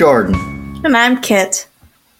Jordan. 0.00 0.34
And 0.82 0.96
I'm 0.96 1.20
Kit. 1.20 1.68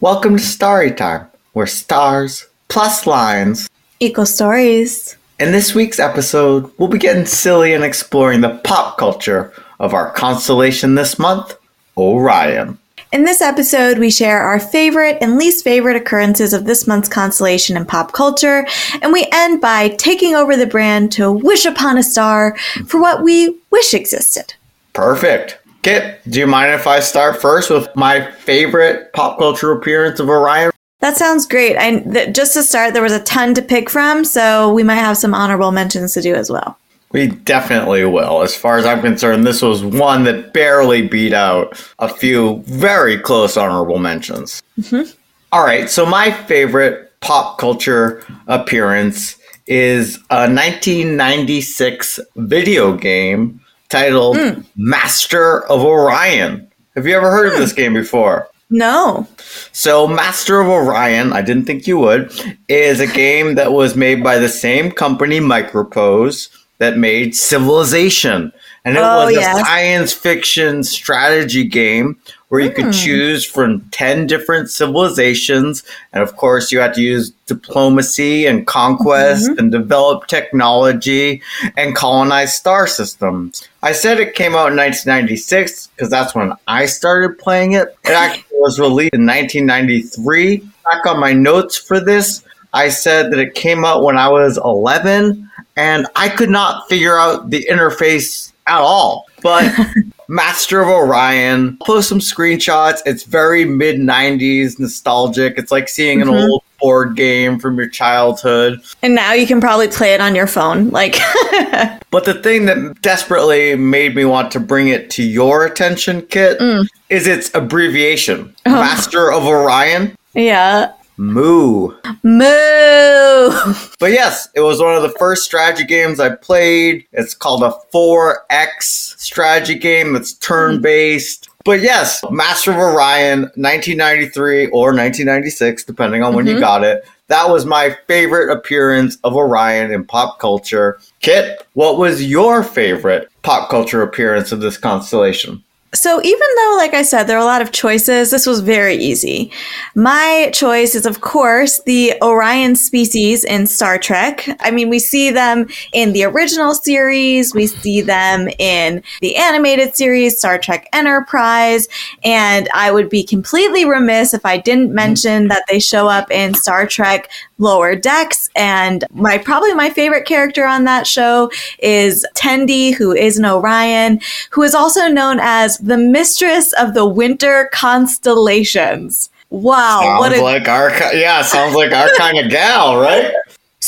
Welcome 0.01 0.37
to 0.37 0.43
Starry 0.43 0.93
Time, 0.93 1.27
where 1.55 1.67
stars 1.67 2.47
plus 2.69 3.07
lines 3.07 3.71
equal 4.01 4.27
stories. 4.27 5.17
In 5.39 5.53
this 5.53 5.75
week's 5.75 5.99
episode, 5.99 6.71
we'll 6.77 6.91
be 6.91 6.99
getting 6.99 7.25
silly 7.25 7.73
and 7.73 7.83
exploring 7.83 8.43
the 8.43 8.61
pop 8.65 8.99
culture 8.99 9.55
of 9.79 9.95
our 9.95 10.11
constellation 10.11 10.95
this 10.95 11.19
month, 11.19 11.57
Orion. 11.97 12.77
In 13.15 13.25
this 13.25 13.41
episode, 13.41 13.99
we 13.99 14.11
share 14.11 14.43
our 14.43 14.61
favorite 14.61 15.17
and 15.23 15.39
least 15.39 15.65
favorite 15.65 15.97
occurrences 15.97 16.53
of 16.53 16.67
this 16.67 16.87
month's 16.87 17.09
constellation 17.09 17.79
in 17.79 17.87
pop 17.87 18.13
culture, 18.13 18.67
and 19.01 19.11
we 19.11 19.27
end 19.33 19.63
by 19.63 19.89
taking 19.89 20.35
over 20.35 20.55
the 20.55 20.67
brand 20.67 21.13
to 21.13 21.33
wish 21.33 21.65
upon 21.65 21.97
a 21.97 22.03
star 22.03 22.59
for 22.85 23.01
what 23.01 23.23
we 23.23 23.59
wish 23.71 23.95
existed. 23.95 24.53
Perfect. 24.93 25.60
Kit, 25.83 26.21
do 26.29 26.39
you 26.39 26.47
mind 26.47 26.73
if 26.73 26.87
I 26.87 27.01
start 27.01 27.41
first 27.41 27.71
with 27.71 27.89
my 27.97 28.31
favorite 28.33 29.13
pop 29.15 29.39
culture 29.39 29.73
appearance 29.73 30.21
of 30.21 30.29
Orion? 30.29 30.71
That 30.99 31.17
sounds 31.17 31.47
great. 31.47 31.79
I 31.79 32.01
th- 32.01 32.37
just 32.37 32.53
to 32.53 32.63
start, 32.63 32.93
there 32.93 33.03
was 33.03 33.15
a 33.15 33.23
ton 33.23 33.55
to 33.55 33.63
pick 33.63 33.89
from, 33.89 34.25
so 34.25 34.71
we 34.73 34.83
might 34.83 34.97
have 34.97 35.17
some 35.17 35.33
honorable 35.33 35.73
mentions 35.73 36.13
to 36.15 36.21
do 36.21 36.35
as 36.35 36.51
well. 36.51 36.77
We 37.13 37.29
definitely 37.29 38.05
will. 38.05 38.43
As 38.43 38.55
far 38.55 38.77
as 38.77 38.85
I'm 38.85 39.01
concerned, 39.01 39.47
this 39.47 39.63
was 39.63 39.83
one 39.83 40.25
that 40.25 40.53
barely 40.53 41.09
beat 41.09 41.33
out 41.33 41.83
a 41.99 42.09
few 42.09 42.63
very 42.67 43.19
close 43.19 43.57
honorable 43.57 43.99
mentions. 43.99 44.63
Mm-hmm. 44.79 45.11
All 45.53 45.65
right, 45.65 45.89
so 45.89 46.05
my 46.05 46.31
favorite 46.31 47.11
pop 47.21 47.59
culture 47.59 48.23
appearance 48.47 49.39
is 49.67 50.17
a 50.31 50.47
1996 50.47 52.21
video 52.37 52.97
game 52.97 53.60
titled 53.91 54.37
mm. 54.37 54.65
Master 54.77 55.67
of 55.67 55.83
Orion. 55.83 56.71
Have 56.95 57.07
you 57.07 57.15
ever 57.15 57.31
heard 57.31 57.51
mm. 57.51 57.55
of 57.55 57.61
this 57.61 57.73
game 57.73 57.93
before? 57.93 58.49
No. 58.71 59.27
So, 59.73 60.07
Master 60.07 60.61
of 60.61 60.69
Orion, 60.69 61.33
I 61.33 61.43
didn't 61.43 61.65
think 61.65 61.87
you 61.87 61.99
would, 61.99 62.33
is 62.69 63.01
a 63.01 63.07
game 63.07 63.57
that 63.57 63.73
was 63.73 63.97
made 63.97 64.23
by 64.23 64.39
the 64.39 64.49
same 64.49 64.93
company, 64.93 65.41
Microprose, 65.41 66.49
that 66.79 66.97
made 66.97 67.35
Civilization. 67.35 68.53
And 68.85 68.97
it 68.97 69.01
oh, 69.01 69.27
was 69.27 69.35
yes. 69.35 69.59
a 69.59 69.65
science 69.65 70.13
fiction 70.13 70.83
strategy 70.83 71.65
game 71.65 72.19
where 72.49 72.61
you 72.61 72.71
mm. 72.71 72.75
could 72.75 72.85
hmm. 72.87 72.91
choose 72.91 73.45
from 73.45 73.81
10 73.91 74.27
different 74.27 74.71
civilizations. 74.71 75.85
And 76.13 76.23
of 76.23 76.37
course, 76.37 76.73
you 76.73 76.81
had 76.81 76.95
to 76.95 77.01
use 77.01 77.31
diplomacy 77.47 78.47
and 78.47 78.67
conquest 78.67 79.49
mm-hmm. 79.49 79.59
and 79.59 79.71
develop 79.71 80.27
technology 80.27 81.43
and 81.77 81.95
colonize 81.95 82.55
star 82.55 82.87
systems. 82.87 83.69
I 83.83 83.93
said 83.93 84.19
it 84.19 84.35
came 84.35 84.55
out 84.55 84.73
in 84.73 84.77
1996 84.77 85.89
because 85.89 86.11
that's 86.11 86.35
when 86.35 86.53
I 86.67 86.87
started 86.87 87.39
playing 87.39 87.73
it. 87.73 87.97
It 88.05 88.11
actually 88.11 88.45
was 88.53 88.81
released 88.81 89.15
in 89.15 89.27
1993. 89.27 90.57
Back 90.85 91.07
on 91.07 91.21
my 91.21 91.33
notes 91.33 91.77
for 91.77 92.01
this, 92.01 92.45
I 92.73 92.89
said 92.89 93.31
that 93.33 93.39
it 93.39 93.55
came 93.55 93.85
out 93.85 94.03
when 94.03 94.17
I 94.17 94.29
was 94.29 94.59
11 94.59 95.51
and 95.77 96.07
I 96.17 96.29
could 96.29 96.51
not 96.51 96.89
figure 96.89 97.17
out 97.17 97.51
the 97.51 97.65
interface 97.71 98.50
at 98.71 98.81
all. 98.81 99.27
But 99.43 99.73
Master 100.29 100.81
of 100.81 100.89
Orion, 100.89 101.77
post 101.79 102.09
some 102.09 102.21
screenshots. 102.21 103.01
It's 103.05 103.25
very 103.25 103.65
mid 103.65 103.97
90s 103.97 104.79
nostalgic. 104.79 105.59
It's 105.59 105.73
like 105.73 105.89
seeing 105.89 106.23
an 106.23 106.29
mm-hmm. 106.29 106.51
old 106.51 106.63
board 106.81 107.17
game 107.17 107.59
from 107.59 107.77
your 107.77 107.89
childhood. 107.89 108.81
And 109.03 109.15
now 109.15 109.33
you 109.33 109.47
can 109.47 109.61
probably 109.61 109.89
play 109.89 110.15
it 110.15 110.21
on 110.21 110.35
your 110.35 110.47
phone. 110.47 110.91
Like 110.91 111.15
But 112.11 112.25
the 112.25 112.41
thing 112.43 112.67
that 112.67 113.03
desperately 113.03 113.77
made 113.77 114.15
me 114.15 114.25
want 114.25 114.51
to 114.53 114.61
bring 114.61 114.89
it 114.89 115.11
to 115.11 115.23
your 115.23 115.67
attention, 115.67 116.23
Kit, 116.23 116.59
mm. 116.59 116.87
is 117.09 117.27
its 117.27 117.55
abbreviation. 117.55 118.55
Oh. 118.67 118.71
Master 118.71 119.33
of 119.33 119.45
Orion. 119.47 120.17
Yeah. 120.35 120.93
Moo. 121.21 121.93
Moo. 122.23 123.51
But 123.99 124.13
yes, 124.13 124.49
it 124.55 124.61
was 124.61 124.81
one 124.81 124.97
of 124.97 125.03
the 125.03 125.15
first 125.19 125.45
strategy 125.45 125.85
games 125.85 126.19
I 126.19 126.35
played. 126.35 127.07
It's 127.13 127.35
called 127.35 127.63
a 127.63 127.75
4X 127.93 129.19
strategy 129.21 129.75
game. 129.75 130.17
It's 130.17 130.33
turn 130.33 130.81
based. 130.81 131.51
But 131.65 131.83
yes, 131.83 132.25
Master 132.31 132.71
of 132.71 132.79
Orion, 132.79 133.43
1993 133.57 134.69
or 134.69 134.95
1996, 134.95 135.85
depending 135.85 136.23
on 136.23 136.35
when 136.35 136.47
mm-hmm. 136.47 136.55
you 136.55 136.61
got 136.61 136.83
it. 136.83 137.05
That 137.27 137.51
was 137.51 137.67
my 137.67 137.97
favorite 138.07 138.51
appearance 138.51 139.19
of 139.23 139.37
Orion 139.37 139.93
in 139.93 140.05
pop 140.05 140.39
culture. 140.39 140.99
Kit, 141.21 141.67
what 141.75 141.99
was 141.99 142.25
your 142.25 142.65
favorite 142.65 143.29
pop 143.43 143.69
culture 143.69 144.03
appearance 144.03 144.53
of 144.53 144.61
this 144.61 144.79
constellation? 144.79 145.63
So, 145.93 146.23
even 146.23 146.49
though, 146.57 146.75
like 146.77 146.95
I 146.95 147.03
said, 147.03 147.25
there 147.25 147.37
are 147.37 147.43
a 147.43 147.45
lot 147.45 147.63
of 147.63 147.73
choices, 147.73 148.31
this 148.31 148.47
was 148.47 148.61
very 148.61 148.95
easy. 148.95 149.51
My 149.97 150.51
choice 150.55 150.95
is, 150.95 151.05
of 151.05 151.21
course, 151.21 151.83
the 151.83 152.15
Orion 152.23 152.77
species 152.77 153.45
in 153.45 153.67
Star 153.67 153.99
Trek. 153.99 154.49
I 154.61 154.71
mean, 154.71 154.89
we 154.89 155.01
see 155.01 155.33
them 155.33 155.67
in 155.93 156.13
the 156.13 156.23
original 156.25 156.75
series, 156.75 157.55
we 157.55 157.67
see 157.67 158.03
them 158.03 158.49
in 158.61 159.03
the 159.21 159.35
animated 159.35 159.97
series, 159.97 160.39
Star 160.39 160.59
Trek 160.59 160.89
Enterprise, 160.93 161.89
and 162.23 162.69
I 162.73 162.93
would 162.93 163.09
be 163.09 163.25
completely 163.25 163.85
remiss 163.85 164.33
if 164.33 164.47
I 164.47 164.59
didn't 164.59 164.89
mm-hmm. 164.89 164.95
mention 164.95 165.49
that 165.49 165.65
they 165.69 165.81
show 165.81 166.07
up 166.07 166.31
in 166.31 166.55
Star 166.55 166.87
Trek 166.87 167.29
Lower 167.59 167.97
Decks. 167.97 168.49
And 168.55 169.05
my 169.11 169.39
probably 169.39 169.75
my 169.75 169.91
favorite 169.91 170.25
character 170.25 170.65
on 170.65 170.85
that 170.85 171.07
show 171.07 171.51
is 171.81 172.25
Tendi, 172.35 172.95
who 172.95 173.13
is 173.13 173.39
an 173.39 173.45
Orion, 173.45 174.21
who 174.51 174.63
is 174.63 174.75
also 174.75 175.09
known 175.09 175.39
as 175.41 175.80
the 175.83 175.97
mistress 175.97 176.73
of 176.75 176.95
the 176.95 177.07
winter 177.07 177.69
constellations. 177.73 179.31
Wow, 179.51 180.01
sounds 180.01 180.21
what 180.21 180.33
a- 180.39 180.43
like 180.43 180.69
our 180.69 180.91
yeah, 181.15 181.43
sounds 181.43 181.75
like 181.75 181.93
our 181.93 182.09
kind 182.17 182.39
of 182.39 182.51
gal, 182.51 183.01
right? 183.01 183.33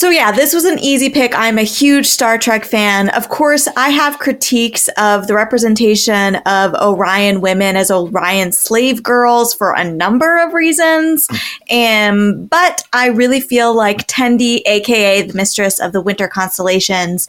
So, 0.03 0.11
yeah, 0.11 0.33
this 0.33 0.53
was 0.53 0.65
an 0.65 0.81
easy 0.81 1.11
pick. 1.11 1.33
I'm 1.33 1.59
a 1.59 1.63
huge 1.63 2.07
Star 2.07 2.37
Trek 2.37 2.65
fan. 2.65 3.09
Of 3.11 3.29
course, 3.29 3.69
I 3.77 3.91
have 3.91 4.19
critiques 4.19 4.89
of 4.99 5.29
the 5.29 5.37
representation 5.37 6.35
of 6.45 6.75
Orion 6.75 7.41
women 7.41 7.77
as 7.77 7.89
Orion 7.89 8.51
slave 8.51 9.05
girls 9.05 9.55
for 9.55 9.73
a 9.73 9.85
number 9.85 10.39
of 10.45 10.55
reasons. 10.55 11.29
And, 11.71 12.51
but 12.51 12.83
I 12.93 13.11
really 13.11 13.41
feel 13.41 13.77
like 13.77 14.09
Tendi, 14.09 14.63
aka 14.67 15.23
the 15.23 15.35
mistress 15.35 15.79
of 15.79 15.93
the 15.93 16.01
winter 16.01 16.27
constellations, 16.27 17.29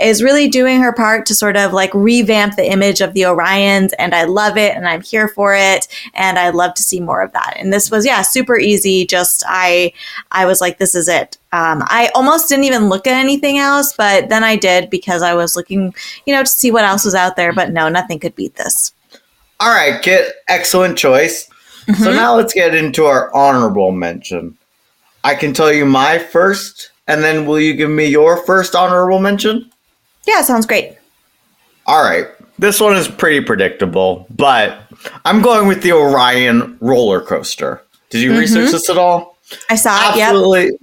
is 0.00 0.22
really 0.22 0.48
doing 0.48 0.80
her 0.80 0.94
part 0.94 1.26
to 1.26 1.34
sort 1.34 1.58
of 1.58 1.74
like 1.74 1.92
revamp 1.92 2.56
the 2.56 2.72
image 2.72 3.02
of 3.02 3.12
the 3.12 3.24
Orions. 3.24 3.92
And 3.98 4.14
I 4.14 4.24
love 4.24 4.56
it 4.56 4.74
and 4.74 4.88
I'm 4.88 5.02
here 5.02 5.28
for 5.28 5.54
it. 5.54 5.88
And 6.14 6.38
I'd 6.38 6.54
love 6.54 6.72
to 6.72 6.82
see 6.82 7.00
more 7.00 7.20
of 7.20 7.32
that. 7.32 7.56
And 7.58 7.70
this 7.70 7.90
was, 7.90 8.06
yeah, 8.06 8.22
super 8.22 8.58
easy. 8.58 9.04
Just, 9.04 9.44
I, 9.46 9.92
I 10.32 10.46
was 10.46 10.62
like, 10.62 10.78
this 10.78 10.94
is 10.94 11.06
it. 11.06 11.36
Um, 11.54 11.84
I 11.86 12.10
almost 12.16 12.48
didn't 12.48 12.64
even 12.64 12.88
look 12.88 13.06
at 13.06 13.12
anything 13.12 13.58
else, 13.58 13.92
but 13.96 14.28
then 14.28 14.42
I 14.42 14.56
did 14.56 14.90
because 14.90 15.22
I 15.22 15.34
was 15.34 15.54
looking, 15.54 15.94
you 16.26 16.34
know, 16.34 16.42
to 16.42 16.48
see 16.48 16.72
what 16.72 16.82
else 16.82 17.04
was 17.04 17.14
out 17.14 17.36
there. 17.36 17.52
But 17.52 17.70
no, 17.70 17.88
nothing 17.88 18.18
could 18.18 18.34
beat 18.34 18.56
this. 18.56 18.92
All 19.60 19.72
right, 19.72 20.02
Kit, 20.02 20.34
excellent 20.48 20.98
choice. 20.98 21.48
Mm-hmm. 21.86 22.02
So 22.02 22.12
now 22.12 22.34
let's 22.34 22.52
get 22.52 22.74
into 22.74 23.04
our 23.04 23.32
honorable 23.32 23.92
mention. 23.92 24.58
I 25.22 25.36
can 25.36 25.54
tell 25.54 25.72
you 25.72 25.86
my 25.86 26.18
first, 26.18 26.90
and 27.06 27.22
then 27.22 27.46
will 27.46 27.60
you 27.60 27.74
give 27.74 27.88
me 27.88 28.06
your 28.06 28.44
first 28.44 28.74
honorable 28.74 29.20
mention? 29.20 29.70
Yeah, 30.26 30.42
sounds 30.42 30.66
great. 30.66 30.98
All 31.86 32.02
right. 32.02 32.26
This 32.58 32.80
one 32.80 32.96
is 32.96 33.06
pretty 33.06 33.44
predictable, 33.46 34.26
but 34.28 34.76
I'm 35.24 35.40
going 35.40 35.68
with 35.68 35.84
the 35.84 35.92
Orion 35.92 36.78
roller 36.80 37.20
coaster. 37.20 37.80
Did 38.10 38.22
you 38.22 38.30
mm-hmm. 38.30 38.40
research 38.40 38.72
this 38.72 38.90
at 38.90 38.98
all? 38.98 39.38
I 39.70 39.76
saw 39.76 39.94
it. 39.96 40.20
Absolutely. 40.20 40.64
Yep 40.64 40.80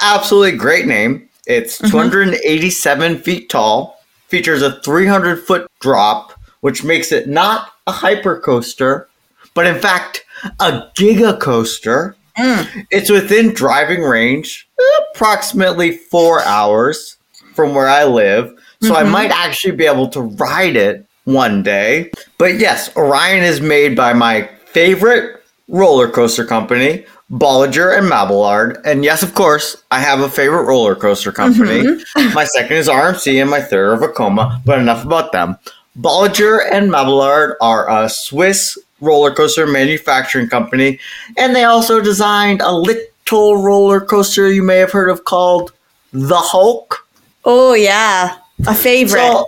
absolutely 0.00 0.56
great 0.56 0.86
name. 0.86 1.28
It's 1.46 1.78
mm-hmm. 1.78 1.90
287 1.90 3.18
feet 3.18 3.48
tall, 3.48 3.98
features 4.28 4.62
a 4.62 4.80
300 4.80 5.36
foot 5.36 5.70
drop, 5.80 6.32
which 6.60 6.84
makes 6.84 7.12
it 7.12 7.28
not 7.28 7.72
a 7.86 7.92
hyper 7.92 8.40
coaster, 8.40 9.08
but 9.54 9.66
in 9.66 9.78
fact 9.78 10.24
a 10.60 10.90
giga 10.96 11.38
coaster. 11.38 12.16
Mm. 12.36 12.86
It's 12.90 13.10
within 13.10 13.54
driving 13.54 14.02
range, 14.02 14.68
approximately 15.14 15.96
four 15.96 16.42
hours 16.42 17.16
from 17.54 17.74
where 17.74 17.88
I 17.88 18.04
live. 18.04 18.52
So 18.82 18.92
mm-hmm. 18.92 19.06
I 19.06 19.10
might 19.10 19.30
actually 19.30 19.76
be 19.76 19.86
able 19.86 20.08
to 20.08 20.20
ride 20.20 20.76
it 20.76 21.06
one 21.24 21.62
day. 21.62 22.10
But 22.38 22.58
yes, 22.58 22.94
Orion 22.96 23.42
is 23.42 23.60
made 23.60 23.96
by 23.96 24.12
my 24.12 24.48
favorite 24.66 25.42
roller 25.68 26.08
coaster 26.08 26.44
company, 26.44 27.06
Bolliger 27.30 27.96
and 27.96 28.08
Mabillard. 28.08 28.80
And 28.84 29.04
yes, 29.04 29.22
of 29.22 29.34
course, 29.34 29.82
I 29.90 30.00
have 30.00 30.20
a 30.20 30.28
favorite 30.28 30.64
roller 30.64 30.94
coaster 30.94 31.32
company. 31.32 31.82
Mm-hmm. 31.82 32.34
my 32.34 32.44
second 32.44 32.76
is 32.76 32.88
RMC 32.88 33.40
and 33.40 33.50
my 33.50 33.60
third 33.60 34.02
are 34.02 34.08
Vekoma, 34.08 34.62
but 34.64 34.78
enough 34.78 35.04
about 35.04 35.32
them. 35.32 35.56
Bolliger 35.98 36.60
and 36.70 36.90
Mabillard 36.90 37.56
are 37.60 37.90
a 37.90 38.08
Swiss 38.08 38.78
roller 39.00 39.34
coaster 39.34 39.66
manufacturing 39.66 40.48
company, 40.48 40.98
and 41.36 41.54
they 41.54 41.64
also 41.64 42.00
designed 42.00 42.60
a 42.60 42.72
little 42.72 43.56
roller 43.56 44.00
coaster 44.00 44.50
you 44.50 44.62
may 44.62 44.76
have 44.76 44.92
heard 44.92 45.08
of 45.08 45.24
called 45.24 45.72
the 46.12 46.36
Hulk. 46.36 47.06
Oh, 47.44 47.74
yeah. 47.74 48.36
A 48.66 48.74
favorite. 48.74 49.20
So, 49.20 49.46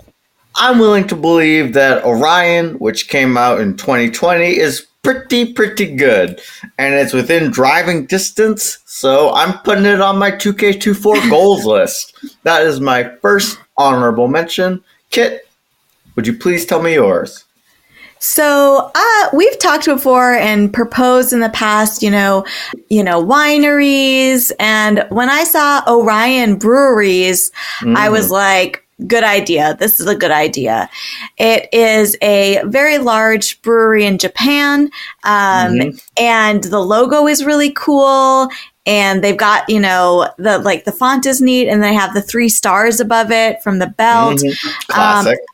I'm 0.55 0.79
willing 0.79 1.07
to 1.07 1.15
believe 1.15 1.73
that 1.73 2.03
Orion, 2.03 2.75
which 2.79 3.07
came 3.07 3.37
out 3.37 3.61
in 3.61 3.77
2020, 3.77 4.57
is 4.57 4.87
pretty, 5.03 5.53
pretty 5.53 5.95
good. 5.95 6.41
And 6.77 6.93
it's 6.93 7.13
within 7.13 7.51
driving 7.51 8.05
distance, 8.05 8.79
so 8.85 9.33
I'm 9.33 9.59
putting 9.59 9.85
it 9.85 10.01
on 10.01 10.17
my 10.17 10.31
2K24 10.31 11.29
goals 11.29 11.65
list. 11.65 12.15
That 12.43 12.63
is 12.63 12.79
my 12.79 13.09
first 13.21 13.59
honorable 13.77 14.27
mention. 14.27 14.83
Kit, 15.11 15.47
would 16.15 16.27
you 16.27 16.33
please 16.33 16.65
tell 16.65 16.81
me 16.81 16.95
yours? 16.95 17.45
So 18.19 18.91
uh, 18.93 19.29
we've 19.33 19.57
talked 19.59 19.85
before 19.85 20.33
and 20.33 20.73
proposed 20.73 21.31
in 21.31 21.39
the 21.39 21.49
past, 21.49 22.03
you 22.03 22.11
know, 22.11 22.45
you 22.89 23.01
know, 23.01 23.23
wineries. 23.23 24.51
And 24.59 25.05
when 25.09 25.29
I 25.29 25.45
saw 25.45 25.81
Orion 25.87 26.57
breweries, 26.57 27.51
mm. 27.79 27.95
I 27.95 28.09
was 28.09 28.29
like, 28.29 28.85
good 29.07 29.23
idea. 29.23 29.75
This 29.79 29.99
is 29.99 30.07
a 30.07 30.15
good 30.15 30.31
idea. 30.31 30.89
It 31.37 31.69
is 31.73 32.17
a 32.21 32.61
very 32.65 32.97
large 32.97 33.61
brewery 33.61 34.05
in 34.05 34.17
Japan. 34.17 34.91
Um, 35.23 35.73
mm-hmm. 35.73 35.97
and 36.17 36.63
the 36.63 36.79
logo 36.79 37.27
is 37.27 37.45
really 37.45 37.71
cool. 37.71 38.49
And 38.85 39.23
they've 39.23 39.37
got, 39.37 39.69
you 39.69 39.79
know, 39.79 40.29
the 40.37 40.57
like 40.59 40.85
the 40.85 40.91
font 40.91 41.25
is 41.25 41.41
neat, 41.41 41.67
and 41.67 41.83
they 41.83 41.93
have 41.93 42.13
the 42.13 42.21
three 42.21 42.49
stars 42.49 42.99
above 42.99 43.29
it 43.29 43.61
from 43.61 43.77
the 43.77 43.87
belt. 43.87 44.39
Mm-hmm. 44.39 44.91
Classic. 44.91 45.39
Um, 45.39 45.45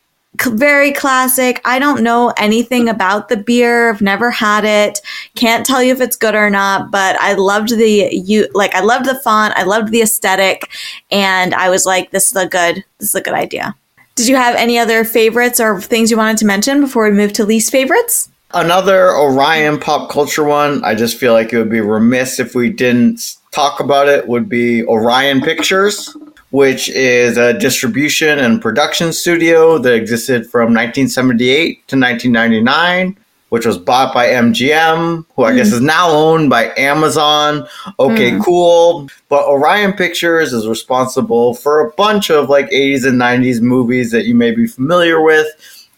very 0.44 0.92
classic. 0.92 1.60
I 1.64 1.78
don't 1.78 2.02
know 2.02 2.32
anything 2.36 2.88
about 2.88 3.28
the 3.28 3.36
beer. 3.36 3.90
I've 3.90 4.02
never 4.02 4.30
had 4.30 4.64
it. 4.64 5.00
Can't 5.34 5.64
tell 5.66 5.82
you 5.82 5.92
if 5.92 6.00
it's 6.00 6.16
good 6.16 6.34
or 6.34 6.50
not, 6.50 6.90
but 6.90 7.16
I 7.20 7.34
loved 7.34 7.70
the 7.70 8.10
you 8.12 8.48
like 8.54 8.74
I 8.74 8.80
loved 8.80 9.06
the 9.06 9.18
font, 9.20 9.54
I 9.56 9.62
loved 9.62 9.92
the 9.92 10.02
aesthetic, 10.02 10.70
and 11.10 11.54
I 11.54 11.70
was 11.70 11.86
like 11.86 12.10
this 12.10 12.26
is 12.26 12.36
a 12.36 12.46
good 12.46 12.84
this 12.98 13.08
is 13.08 13.14
a 13.14 13.20
good 13.20 13.34
idea. 13.34 13.74
Did 14.14 14.28
you 14.28 14.36
have 14.36 14.54
any 14.56 14.78
other 14.78 15.04
favorites 15.04 15.60
or 15.60 15.80
things 15.80 16.10
you 16.10 16.16
wanted 16.16 16.38
to 16.38 16.46
mention 16.46 16.80
before 16.80 17.04
we 17.04 17.10
move 17.10 17.32
to 17.34 17.44
least 17.44 17.70
favorites? 17.70 18.30
Another 18.54 19.10
Orion 19.10 19.78
pop 19.78 20.10
culture 20.10 20.44
one. 20.44 20.82
I 20.84 20.94
just 20.94 21.18
feel 21.18 21.34
like 21.34 21.52
it 21.52 21.58
would 21.58 21.70
be 21.70 21.80
remiss 21.80 22.40
if 22.40 22.54
we 22.54 22.70
didn't 22.70 23.36
talk 23.52 23.80
about 23.80 24.08
it 24.08 24.26
would 24.28 24.48
be 24.48 24.84
Orion 24.84 25.40
Pictures 25.40 26.16
which 26.56 26.88
is 26.88 27.36
a 27.36 27.52
distribution 27.52 28.38
and 28.38 28.62
production 28.62 29.12
studio 29.12 29.76
that 29.76 29.92
existed 29.92 30.48
from 30.50 30.72
1978 30.72 31.86
to 31.86 31.98
1999, 31.98 33.14
which 33.50 33.66
was 33.66 33.76
bought 33.76 34.14
by 34.14 34.28
MGM, 34.28 35.26
who 35.36 35.44
I 35.44 35.52
mm. 35.52 35.56
guess 35.56 35.70
is 35.70 35.82
now 35.82 36.08
owned 36.08 36.48
by 36.48 36.72
Amazon. 36.78 37.68
Okay, 37.98 38.30
mm. 38.30 38.42
cool. 38.42 39.10
But 39.28 39.46
Orion 39.46 39.92
Pictures 39.92 40.54
is 40.54 40.66
responsible 40.66 41.52
for 41.52 41.86
a 41.86 41.90
bunch 41.92 42.30
of 42.30 42.48
like 42.48 42.70
80s 42.70 43.06
and 43.06 43.20
90s 43.20 43.60
movies 43.60 44.10
that 44.12 44.24
you 44.24 44.34
may 44.34 44.50
be 44.50 44.66
familiar 44.66 45.22
with, 45.22 45.46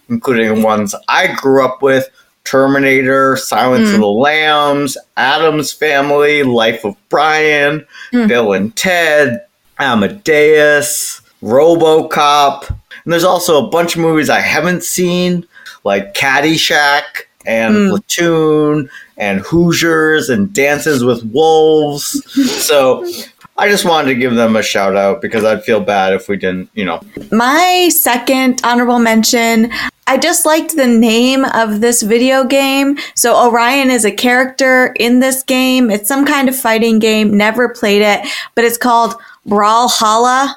including 0.09 0.65
ones 0.65 0.93
I 1.07 1.33
grew 1.35 1.65
up 1.65 1.83
with. 1.83 2.11
Terminator, 2.43 3.37
Silence 3.37 3.91
mm. 3.91 3.95
of 3.95 4.01
the 4.01 4.07
Lambs, 4.07 4.97
Addams 5.19 5.71
Family, 5.71 6.43
Life 6.43 6.85
of 6.85 6.97
Brian, 7.11 7.87
mm. 8.11 8.27
Bill 8.27 8.55
and 8.55 8.75
Ted, 8.75 9.45
Amadeus, 9.79 11.21
RoboCop, 11.43 12.69
and 12.69 13.13
there's 13.13 13.25
also 13.25 13.67
a 13.67 13.71
bunch 13.71 13.97
of 13.97 14.03
movies 14.03 14.29
I 14.29 14.41
haven't 14.41 14.83
seen, 14.83 15.47
like 15.85 16.15
Caddyshack 16.15 17.03
and 17.47 17.75
mm. 17.75 17.89
Platoon 17.89 18.91
and 19.17 19.41
Hoosiers 19.41 20.29
and 20.29 20.53
Dances 20.53 21.03
with 21.03 21.25
Wolves. 21.33 22.23
so 22.63 23.11
I 23.57 23.69
just 23.69 23.85
wanted 23.85 24.09
to 24.09 24.15
give 24.15 24.35
them 24.35 24.57
a 24.57 24.63
shout 24.63 24.95
out 24.95 25.21
because 25.21 25.45
I'd 25.45 25.65
feel 25.65 25.81
bad 25.81 26.13
if 26.13 26.29
we 26.29 26.37
didn't, 26.37 26.71
you 26.75 26.85
know. 26.85 27.01
My 27.33 27.89
second 27.91 28.61
honorable 28.63 28.99
mention. 28.99 29.73
I 30.07 30.17
just 30.17 30.47
liked 30.47 30.77
the 30.77 30.87
name 30.87 31.45
of 31.45 31.81
this 31.81 32.03
video 32.03 32.45
game. 32.45 32.99
So 33.15 33.37
Orion 33.37 33.91
is 33.91 34.05
a 34.05 34.13
character 34.13 34.95
in 34.99 35.21
this 35.21 35.43
game. 35.43 35.91
It's 35.91 36.09
some 36.09 36.25
kind 36.25 36.49
of 36.49 36.57
fighting 36.57 36.99
game. 36.99 37.37
Never 37.37 37.69
played 37.69 38.01
it, 38.01 38.27
but 38.55 38.65
it's 38.65 38.79
called 38.79 39.15
Brawlhalla. 39.49 40.55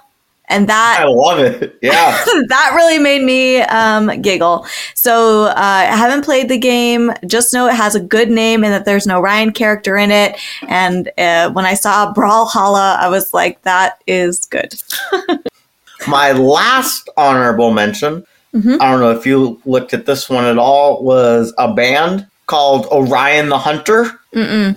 And 0.49 0.67
that 0.67 0.99
I 0.99 1.05
love 1.05 1.39
it. 1.39 1.77
Yeah. 1.81 2.23
that 2.49 2.73
really 2.75 2.99
made 2.99 3.23
me 3.23 3.61
um, 3.61 4.21
giggle. 4.21 4.65
So 4.95 5.45
uh, 5.45 5.53
I 5.55 5.95
haven't 5.95 6.25
played 6.25 6.49
the 6.49 6.57
game. 6.57 7.11
Just 7.25 7.53
know 7.53 7.67
it 7.67 7.75
has 7.75 7.95
a 7.95 8.01
good 8.01 8.29
name 8.29 8.65
and 8.65 8.73
that 8.73 8.83
there's 8.83 9.07
no 9.07 9.21
Ryan 9.21 9.53
character 9.53 9.95
in 9.95 10.11
it. 10.11 10.37
And 10.67 11.09
uh, 11.17 11.51
when 11.51 11.65
I 11.65 11.73
saw 11.73 12.13
Brawlhalla, 12.13 12.97
I 12.97 13.07
was 13.07 13.33
like, 13.33 13.61
that 13.61 14.01
is 14.07 14.45
good. 14.47 14.75
My 16.07 16.33
last 16.33 17.09
honorable 17.15 17.71
mention, 17.71 18.25
mm-hmm. 18.53 18.81
I 18.81 18.91
don't 18.91 18.99
know 18.99 19.11
if 19.11 19.25
you 19.25 19.61
looked 19.65 19.93
at 19.93 20.05
this 20.05 20.29
one 20.29 20.43
at 20.43 20.57
all, 20.57 21.03
was 21.03 21.53
a 21.57 21.73
band 21.73 22.27
called 22.47 22.87
Orion 22.87 23.47
the 23.47 23.57
Hunter. 23.57 24.19
Mm-mm. 24.33 24.75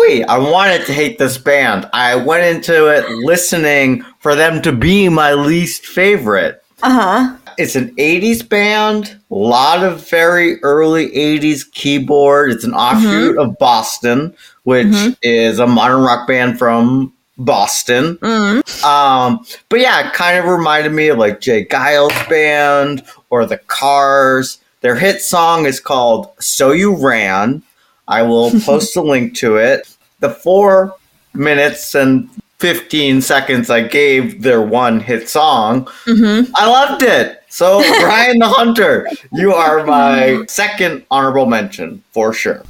Woo! 0.00 0.24
I 0.28 0.38
wanted 0.38 0.86
to 0.86 0.92
hate 0.92 1.18
this 1.18 1.36
band. 1.36 1.88
I 1.92 2.16
went 2.16 2.44
into 2.44 2.88
it 2.88 3.08
listening 3.10 4.02
for 4.18 4.34
them 4.34 4.62
to 4.62 4.72
be 4.72 5.08
my 5.08 5.34
least 5.34 5.84
favorite. 5.86 6.62
Uh 6.82 6.90
huh. 6.90 7.36
It's 7.58 7.76
an 7.76 7.94
80s 7.96 8.48
band, 8.48 9.20
a 9.30 9.34
lot 9.34 9.84
of 9.84 10.08
very 10.08 10.62
early 10.62 11.10
80s 11.10 11.70
keyboard. 11.72 12.50
It's 12.50 12.64
an 12.64 12.72
offshoot 12.72 13.36
mm-hmm. 13.36 13.38
of 13.38 13.58
Boston, 13.58 14.34
which 14.62 14.86
mm-hmm. 14.86 15.12
is 15.22 15.58
a 15.58 15.66
modern 15.66 16.00
rock 16.00 16.26
band 16.26 16.58
from 16.58 17.12
Boston. 17.36 18.16
Mm-hmm. 18.16 18.84
Um, 18.86 19.44
but 19.68 19.80
yeah, 19.80 20.08
it 20.08 20.14
kind 20.14 20.38
of 20.38 20.46
reminded 20.46 20.92
me 20.92 21.08
of 21.08 21.18
like 21.18 21.40
J. 21.40 21.66
Geils' 21.66 22.28
band 22.30 23.04
or 23.28 23.44
the 23.44 23.58
Cars. 23.58 24.58
Their 24.80 24.96
hit 24.96 25.20
song 25.20 25.66
is 25.66 25.78
called 25.78 26.30
So 26.38 26.72
You 26.72 26.96
Ran. 26.96 27.62
I 28.10 28.22
will 28.22 28.50
post 28.60 28.96
a 28.96 29.00
link 29.00 29.34
to 29.36 29.56
it. 29.56 29.96
The 30.18 30.30
four 30.30 30.96
minutes 31.32 31.94
and 31.94 32.28
15 32.58 33.22
seconds 33.22 33.70
I 33.70 33.80
gave 33.80 34.42
their 34.42 34.60
one 34.60 35.00
hit 35.00 35.30
song, 35.30 35.86
mm-hmm. 36.04 36.52
I 36.54 36.68
loved 36.68 37.02
it. 37.02 37.42
So, 37.48 37.78
Orion 38.02 38.38
the 38.38 38.48
Hunter, 38.48 39.08
you 39.32 39.54
are 39.54 39.84
my 39.84 40.44
second 40.46 41.04
honorable 41.10 41.46
mention 41.46 42.02
for 42.12 42.34
sure. 42.34 42.62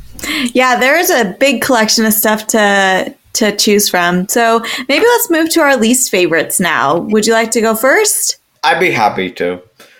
Yeah, 0.52 0.78
there 0.78 0.96
is 0.96 1.10
a 1.10 1.36
big 1.40 1.60
collection 1.60 2.04
of 2.04 2.12
stuff 2.12 2.46
to 2.48 3.14
to 3.32 3.56
choose 3.56 3.88
from. 3.88 4.28
So, 4.28 4.64
maybe 4.88 5.04
let's 5.04 5.30
move 5.30 5.50
to 5.50 5.60
our 5.60 5.76
least 5.76 6.10
favorites 6.10 6.60
now. 6.60 6.98
Would 6.98 7.26
you 7.26 7.32
like 7.32 7.50
to 7.52 7.60
go 7.60 7.74
first? 7.74 8.36
I'd 8.62 8.80
be 8.80 8.90
happy 8.90 9.30
to. 9.32 9.54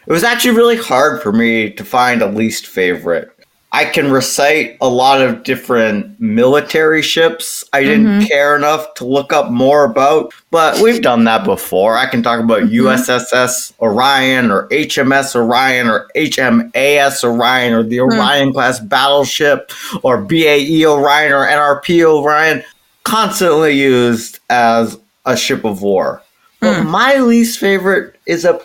It 0.06 0.12
was 0.12 0.24
actually 0.24 0.56
really 0.56 0.76
hard 0.76 1.22
for 1.22 1.32
me 1.32 1.70
to 1.70 1.84
find 1.84 2.22
a 2.22 2.26
least 2.26 2.66
favorite. 2.66 3.30
I 3.72 3.84
can 3.84 4.10
recite 4.10 4.76
a 4.80 4.88
lot 4.88 5.20
of 5.20 5.44
different 5.44 6.18
military 6.18 7.02
ships. 7.02 7.62
I 7.72 7.84
didn't 7.84 8.06
mm-hmm. 8.06 8.26
care 8.26 8.56
enough 8.56 8.94
to 8.94 9.04
look 9.04 9.32
up 9.32 9.52
more 9.52 9.84
about, 9.84 10.32
but 10.50 10.80
we've 10.80 11.00
done 11.00 11.22
that 11.24 11.44
before. 11.44 11.96
I 11.96 12.06
can 12.06 12.20
talk 12.20 12.40
about 12.40 12.62
mm-hmm. 12.62 12.86
USS 12.86 13.72
Orion 13.80 14.50
or 14.50 14.66
HMS 14.70 15.36
Orion 15.36 15.86
or 15.86 16.08
HMAS 16.16 17.22
Orion 17.22 17.72
or 17.72 17.84
the 17.84 17.98
mm. 17.98 18.12
Orion 18.12 18.52
class 18.52 18.80
battleship 18.80 19.70
or 20.02 20.20
BAE 20.20 20.84
Orion 20.84 21.32
or 21.32 21.46
NRP 21.46 22.02
Orion, 22.02 22.64
constantly 23.04 23.78
used 23.80 24.40
as 24.50 24.98
a 25.26 25.36
ship 25.36 25.64
of 25.64 25.80
war. 25.80 26.22
But 26.58 26.82
mm. 26.82 26.90
my 26.90 27.18
least 27.18 27.60
favorite 27.60 28.16
is 28.26 28.44
a 28.44 28.60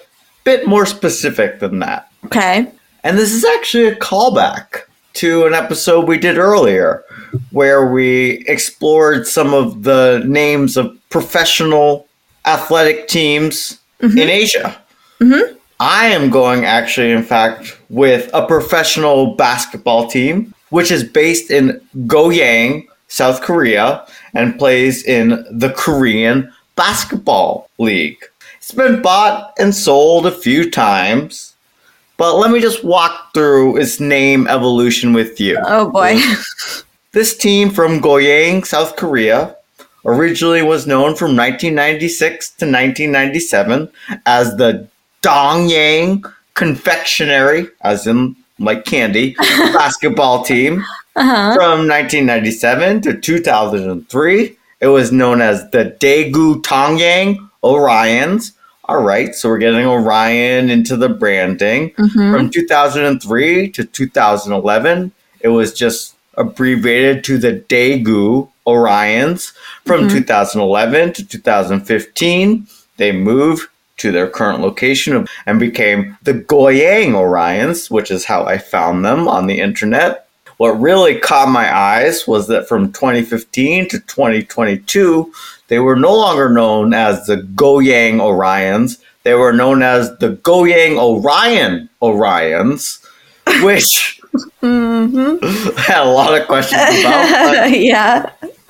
bit 0.45 0.67
more 0.67 0.87
specific 0.87 1.59
than 1.59 1.77
that. 1.79 2.11
Okay. 2.25 2.71
And 3.03 3.19
this 3.19 3.33
is 3.33 3.45
actually 3.45 3.87
a 3.87 3.95
callback 3.95 4.84
to 5.15 5.45
an 5.45 5.53
episode 5.53 6.07
we 6.07 6.17
did 6.17 6.37
earlier 6.37 7.03
where 7.51 7.87
we 7.87 8.43
explored 8.47 9.27
some 9.27 9.53
of 9.53 9.83
the 9.83 10.23
names 10.25 10.77
of 10.77 10.97
professional 11.09 12.07
athletic 12.45 13.07
teams 13.07 13.79
mm-hmm. 14.01 14.17
in 14.17 14.29
Asia. 14.29 14.81
Mm-hmm. 15.19 15.55
I 15.79 16.07
am 16.07 16.29
going 16.29 16.65
actually, 16.65 17.11
in 17.11 17.23
fact, 17.23 17.77
with 17.89 18.29
a 18.33 18.45
professional 18.45 19.35
basketball 19.35 20.07
team, 20.07 20.53
which 20.69 20.91
is 20.91 21.03
based 21.03 21.51
in 21.51 21.81
Goyang, 22.05 22.87
South 23.07 23.41
Korea, 23.41 24.05
and 24.33 24.57
plays 24.57 25.03
in 25.03 25.45
the 25.51 25.73
Korean 25.75 26.51
Basketball 26.75 27.69
League. 27.77 28.23
It's 28.57 28.71
been 28.71 29.01
bought 29.01 29.53
and 29.59 29.75
sold 29.75 30.25
a 30.25 30.31
few 30.31 30.69
times. 30.69 31.54
But 32.17 32.37
let 32.37 32.51
me 32.51 32.61
just 32.61 32.83
walk 32.83 33.33
through 33.33 33.77
its 33.77 33.99
name 33.99 34.47
evolution 34.47 35.13
with 35.13 35.39
you. 35.39 35.57
Oh 35.65 35.89
boy. 35.89 36.19
this 37.11 37.35
team 37.35 37.69
from 37.69 37.99
Goyang, 37.99 38.65
South 38.65 38.95
Korea, 38.95 39.55
originally 40.05 40.61
was 40.61 40.87
known 40.87 41.15
from 41.15 41.35
1996 41.35 42.49
to 42.49 42.65
1997 42.65 43.89
as 44.25 44.55
the 44.55 44.87
Dongyang 45.21 46.31
Confectionery, 46.53 47.67
as 47.81 48.07
in 48.07 48.35
like 48.59 48.85
candy, 48.85 49.33
basketball 49.73 50.45
team. 50.45 50.83
Uh-huh. 51.17 51.55
From 51.55 51.87
1997 51.87 53.01
to 53.01 53.19
2003, 53.19 54.57
it 54.81 54.87
was 54.87 55.11
known 55.11 55.41
as 55.41 55.69
the 55.71 55.95
Daegu 55.99 56.61
Tongyang 56.61 57.49
Orions 57.63 58.51
all 58.87 59.01
right, 59.01 59.33
so 59.33 59.49
we're 59.49 59.57
getting 59.57 59.85
Orion 59.85 60.69
into 60.69 60.95
the 60.95 61.09
branding. 61.09 61.91
Mm-hmm. 61.91 62.31
From 62.33 62.49
2003 62.49 63.71
to 63.71 63.83
2011, 63.83 65.11
it 65.39 65.47
was 65.47 65.73
just 65.73 66.15
abbreviated 66.37 67.23
to 67.23 67.37
the 67.37 67.53
Daegu 67.53 68.49
Orions. 68.67 69.53
From 69.85 70.01
mm-hmm. 70.01 70.17
2011 70.17 71.13
to 71.13 71.27
2015, 71.27 72.67
they 72.97 73.11
moved 73.11 73.69
to 73.97 74.11
their 74.11 74.29
current 74.29 74.61
location 74.61 75.27
and 75.45 75.59
became 75.59 76.17
the 76.23 76.33
Goyang 76.33 77.13
Orions, 77.13 77.89
which 77.89 78.11
is 78.11 78.25
how 78.25 78.43
I 78.43 78.57
found 78.57 79.05
them 79.05 79.27
on 79.27 79.47
the 79.47 79.59
internet. 79.59 80.24
What 80.57 80.79
really 80.79 81.19
caught 81.19 81.49
my 81.49 81.75
eyes 81.75 82.27
was 82.27 82.47
that 82.47 82.67
from 82.67 82.91
2015 82.93 83.89
to 83.89 83.99
2022, 83.99 85.33
they 85.67 85.79
were 85.79 85.95
no 85.95 86.15
longer 86.15 86.49
known 86.49 86.93
as 86.93 87.25
the 87.25 87.37
Goyang 87.37 88.15
Orions. 88.15 89.01
They 89.23 89.33
were 89.33 89.51
known 89.51 89.81
as 89.81 90.17
the 90.19 90.29
Goyang 90.29 90.97
Orion 90.97 91.89
Orions, 92.01 93.03
which 93.63 94.21
mm-hmm. 94.61 95.77
had 95.77 96.03
a 96.03 96.09
lot 96.09 96.39
of 96.39 96.47
questions 96.47 96.81
about. 96.81 97.71
yeah. 97.77 98.29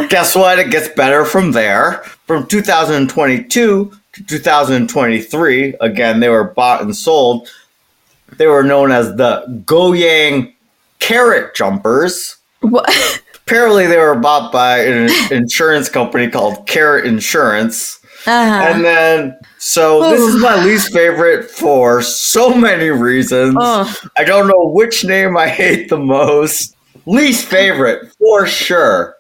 Guess 0.10 0.36
what? 0.36 0.60
It 0.60 0.72
gets 0.72 0.88
better 0.90 1.24
from 1.24 1.52
there. 1.52 2.04
From 2.26 2.48
2022 2.48 3.92
to 4.14 4.24
2023, 4.24 5.76
again, 5.80 6.20
they 6.20 6.30
were 6.30 6.46
bought 6.46 6.82
and 6.82 6.96
sold. 6.96 7.48
They 8.38 8.48
were 8.48 8.64
known 8.64 8.92
as 8.92 9.16
the 9.16 9.46
Goyang 9.66 10.55
Carrot 11.06 11.54
Jumpers. 11.54 12.38
What? 12.62 13.22
Apparently, 13.36 13.86
they 13.86 13.98
were 13.98 14.16
bought 14.16 14.52
by 14.52 14.80
an 14.80 15.12
insurance 15.32 15.88
company 15.88 16.28
called 16.28 16.66
Carrot 16.66 17.06
Insurance. 17.06 18.00
Uh-huh. 18.26 18.72
And 18.72 18.84
then, 18.84 19.38
so 19.60 20.04
Ooh. 20.04 20.10
this 20.10 20.22
is 20.22 20.42
my 20.42 20.66
least 20.66 20.92
favorite 20.92 21.52
for 21.52 22.02
so 22.02 22.56
many 22.56 22.90
reasons. 22.90 23.56
Oh. 23.60 23.96
I 24.18 24.24
don't 24.24 24.48
know 24.48 24.66
which 24.70 25.06
name 25.06 25.38
I 25.38 25.48
hate 25.48 25.90
the 25.90 26.00
most. 26.00 26.76
Least 27.06 27.46
favorite, 27.46 28.12
for 28.18 28.48
sure. 28.48 29.16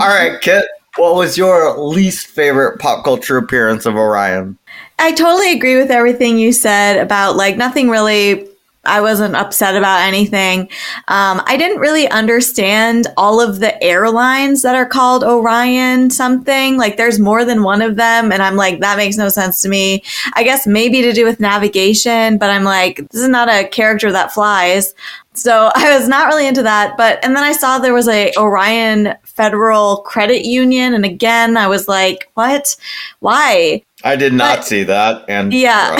All 0.00 0.08
right, 0.08 0.40
Kit, 0.40 0.64
what 0.96 1.14
was 1.14 1.38
your 1.38 1.78
least 1.78 2.26
favorite 2.26 2.80
pop 2.80 3.04
culture 3.04 3.36
appearance 3.36 3.86
of 3.86 3.94
Orion? 3.94 4.58
I 4.98 5.12
totally 5.12 5.52
agree 5.52 5.76
with 5.76 5.92
everything 5.92 6.36
you 6.36 6.50
said 6.50 6.96
about 6.96 7.36
like 7.36 7.56
nothing 7.56 7.90
really 7.90 8.47
I 8.88 9.00
wasn't 9.00 9.36
upset 9.36 9.76
about 9.76 10.00
anything. 10.00 10.62
Um, 11.08 11.42
I 11.46 11.56
didn't 11.56 11.78
really 11.78 12.08
understand 12.08 13.06
all 13.16 13.40
of 13.40 13.60
the 13.60 13.80
airlines 13.82 14.62
that 14.62 14.74
are 14.74 14.86
called 14.86 15.22
Orion 15.22 16.10
something. 16.10 16.76
Like 16.76 16.96
there's 16.96 17.18
more 17.18 17.44
than 17.44 17.62
one 17.62 17.82
of 17.82 17.96
them. 17.96 18.32
And 18.32 18.42
I'm 18.42 18.56
like, 18.56 18.80
that 18.80 18.96
makes 18.96 19.16
no 19.16 19.28
sense 19.28 19.62
to 19.62 19.68
me. 19.68 20.02
I 20.34 20.42
guess 20.42 20.66
maybe 20.66 21.02
to 21.02 21.12
do 21.12 21.24
with 21.24 21.40
navigation, 21.40 22.38
but 22.38 22.50
I'm 22.50 22.64
like, 22.64 22.96
this 23.10 23.22
is 23.22 23.28
not 23.28 23.48
a 23.48 23.68
character 23.68 24.10
that 24.10 24.32
flies. 24.32 24.94
So 25.34 25.70
I 25.74 25.96
was 25.96 26.08
not 26.08 26.28
really 26.28 26.46
into 26.46 26.62
that. 26.62 26.96
But, 26.96 27.24
and 27.24 27.36
then 27.36 27.44
I 27.44 27.52
saw 27.52 27.78
there 27.78 27.94
was 27.94 28.08
a 28.08 28.32
Orion 28.36 29.14
Federal 29.24 29.98
Credit 29.98 30.44
Union. 30.44 30.94
And 30.94 31.04
again, 31.04 31.56
I 31.56 31.68
was 31.68 31.88
like, 31.88 32.30
what? 32.34 32.76
Why? 33.20 33.82
I 34.04 34.16
did 34.16 34.32
not 34.32 34.58
but, 34.58 34.64
see 34.64 34.84
that. 34.84 35.24
And 35.28 35.52
yeah. 35.52 35.96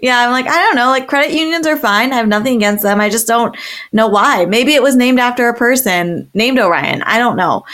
Yeah, 0.00 0.20
I'm 0.20 0.30
like, 0.30 0.46
I 0.46 0.60
don't 0.60 0.76
know. 0.76 0.90
Like, 0.90 1.08
credit 1.08 1.32
unions 1.32 1.66
are 1.66 1.76
fine. 1.76 2.12
I 2.12 2.16
have 2.16 2.28
nothing 2.28 2.56
against 2.56 2.82
them. 2.82 3.00
I 3.00 3.08
just 3.08 3.26
don't 3.26 3.56
know 3.92 4.06
why. 4.06 4.44
Maybe 4.46 4.74
it 4.74 4.82
was 4.82 4.96
named 4.96 5.18
after 5.18 5.48
a 5.48 5.56
person 5.56 6.30
named 6.34 6.58
Orion. 6.58 7.02
I 7.02 7.18
don't 7.18 7.36
know. 7.36 7.64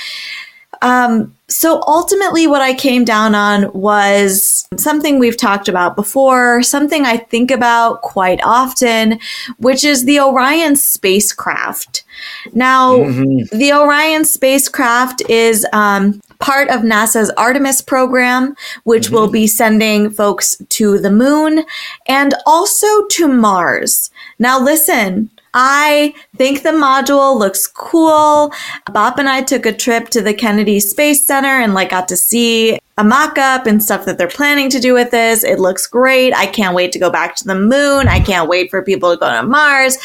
Um, 0.80 1.34
so 1.48 1.82
ultimately, 1.86 2.46
what 2.46 2.62
I 2.62 2.74
came 2.74 3.04
down 3.04 3.34
on 3.34 3.72
was 3.72 4.66
something 4.76 5.18
we've 5.18 5.36
talked 5.36 5.68
about 5.68 5.96
before, 5.96 6.62
something 6.62 7.04
I 7.04 7.16
think 7.16 7.50
about 7.50 8.02
quite 8.02 8.40
often, 8.42 9.18
which 9.58 9.84
is 9.84 10.04
the 10.04 10.20
Orion 10.20 10.76
spacecraft. 10.76 12.04
Now, 12.52 12.96
mm-hmm. 12.96 13.56
the 13.56 13.72
Orion 13.72 14.24
spacecraft 14.24 15.22
is 15.28 15.66
um, 15.72 16.20
part 16.44 16.68
of 16.68 16.82
NASA's 16.82 17.30
Artemis 17.38 17.80
program, 17.80 18.54
which 18.82 19.06
mm-hmm. 19.06 19.14
will 19.14 19.30
be 19.30 19.46
sending 19.46 20.10
folks 20.10 20.60
to 20.68 20.98
the 20.98 21.10
moon 21.10 21.64
and 22.06 22.34
also 22.44 23.06
to 23.06 23.26
Mars. 23.26 24.10
Now, 24.38 24.60
listen, 24.62 25.30
I 25.54 26.12
think 26.36 26.62
the 26.62 26.68
module 26.68 27.38
looks 27.38 27.66
cool. 27.66 28.52
Bob 28.92 29.18
and 29.18 29.26
I 29.26 29.40
took 29.40 29.64
a 29.64 29.72
trip 29.72 30.10
to 30.10 30.20
the 30.20 30.34
Kennedy 30.34 30.80
Space 30.80 31.26
Center 31.26 31.48
and 31.48 31.72
like 31.72 31.88
got 31.88 32.08
to 32.08 32.16
see 32.16 32.78
a 32.98 33.04
mock-up 33.04 33.66
and 33.66 33.82
stuff 33.82 34.04
that 34.04 34.18
they're 34.18 34.28
planning 34.28 34.68
to 34.68 34.80
do 34.80 34.92
with 34.92 35.12
this. 35.12 35.44
It 35.44 35.58
looks 35.58 35.86
great. 35.86 36.34
I 36.34 36.44
can't 36.44 36.76
wait 36.76 36.92
to 36.92 36.98
go 36.98 37.08
back 37.08 37.36
to 37.36 37.44
the 37.44 37.54
moon. 37.54 38.06
I 38.06 38.20
can't 38.20 38.50
wait 38.50 38.70
for 38.70 38.82
people 38.82 39.10
to 39.14 39.16
go 39.18 39.30
to 39.30 39.46
Mars. 39.46 39.96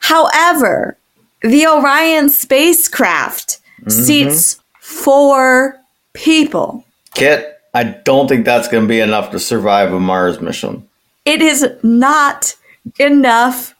However, 0.00 0.96
the 1.42 1.68
Orion 1.68 2.30
spacecraft 2.30 3.60
mm-hmm. 3.82 3.90
seats 3.90 4.60
four 4.88 5.78
people. 6.14 6.82
Kit, 7.14 7.60
I 7.74 7.84
don't 7.84 8.26
think 8.26 8.46
that's 8.46 8.68
going 8.68 8.84
to 8.84 8.88
be 8.88 9.00
enough 9.00 9.30
to 9.32 9.38
survive 9.38 9.92
a 9.92 10.00
Mars 10.00 10.40
mission. 10.40 10.88
It 11.26 11.42
is 11.42 11.66
not 11.82 12.56
enough 12.98 13.74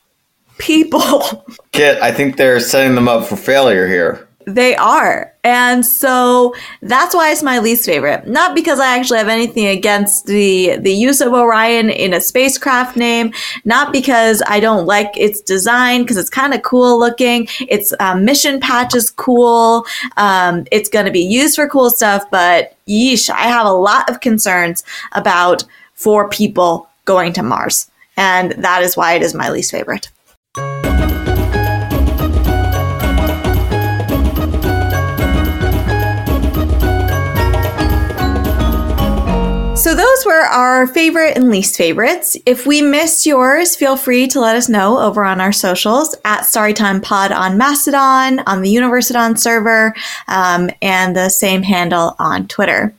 people. 0.58 1.46
Kit, 1.72 2.00
I 2.02 2.12
think 2.12 2.36
they're 2.36 2.60
setting 2.60 2.94
them 2.94 3.08
up 3.08 3.26
for 3.26 3.36
failure 3.36 3.88
here. 3.88 4.27
They 4.48 4.74
are. 4.76 5.34
And 5.44 5.84
so 5.84 6.54
that's 6.80 7.14
why 7.14 7.30
it's 7.30 7.42
my 7.42 7.58
least 7.58 7.84
favorite. 7.84 8.26
Not 8.26 8.54
because 8.54 8.80
I 8.80 8.96
actually 8.96 9.18
have 9.18 9.28
anything 9.28 9.66
against 9.66 10.24
the 10.24 10.78
the 10.78 10.92
use 10.92 11.20
of 11.20 11.34
Orion 11.34 11.90
in 11.90 12.14
a 12.14 12.20
spacecraft 12.20 12.96
name, 12.96 13.34
not 13.66 13.92
because 13.92 14.42
I 14.46 14.58
don't 14.58 14.86
like 14.86 15.10
its 15.18 15.42
design 15.42 16.02
because 16.02 16.16
it's 16.16 16.30
kind 16.30 16.54
of 16.54 16.62
cool 16.62 16.98
looking. 16.98 17.46
Its 17.60 17.92
um, 18.00 18.24
mission 18.24 18.58
patch 18.58 18.94
is 18.94 19.10
cool. 19.10 19.84
Um, 20.16 20.66
it's 20.72 20.88
going 20.88 21.04
to 21.04 21.12
be 21.12 21.20
used 21.20 21.56
for 21.56 21.68
cool 21.68 21.90
stuff, 21.90 22.24
but 22.30 22.74
yeesh, 22.86 23.28
I 23.28 23.48
have 23.48 23.66
a 23.66 23.72
lot 23.72 24.08
of 24.08 24.20
concerns 24.20 24.82
about 25.12 25.62
four 25.92 26.30
people 26.30 26.88
going 27.04 27.34
to 27.34 27.42
Mars. 27.42 27.90
And 28.16 28.52
that 28.52 28.82
is 28.82 28.96
why 28.96 29.12
it 29.12 29.22
is 29.22 29.34
my 29.34 29.50
least 29.50 29.70
favorite. 29.70 30.08
Were 40.38 40.44
our 40.44 40.86
favorite 40.86 41.36
and 41.36 41.50
least 41.50 41.76
favorites. 41.76 42.36
If 42.46 42.64
we 42.64 42.80
missed 42.80 43.26
yours, 43.26 43.74
feel 43.74 43.96
free 43.96 44.28
to 44.28 44.38
let 44.38 44.54
us 44.54 44.68
know 44.68 44.96
over 45.00 45.24
on 45.24 45.40
our 45.40 45.50
socials 45.50 46.14
at 46.24 46.42
Storytime 46.42 47.02
Pod 47.02 47.32
on 47.32 47.58
Mastodon, 47.58 48.38
on 48.46 48.62
the 48.62 48.72
Universeodon 48.72 49.36
server, 49.36 49.92
um, 50.28 50.70
and 50.80 51.16
the 51.16 51.28
same 51.28 51.64
handle 51.64 52.14
on 52.20 52.46
Twitter. 52.46 52.94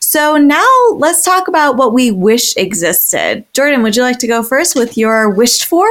So 0.00 0.38
now 0.38 0.66
let's 0.94 1.22
talk 1.22 1.46
about 1.46 1.76
what 1.76 1.92
we 1.92 2.10
wish 2.10 2.56
existed. 2.56 3.44
Jordan, 3.52 3.82
would 3.82 3.94
you 3.94 4.00
like 4.00 4.18
to 4.20 4.26
go 4.26 4.42
first 4.42 4.74
with 4.74 4.96
your 4.96 5.28
wished 5.28 5.66
for? 5.66 5.86